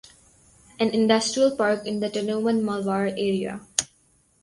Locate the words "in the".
1.85-2.09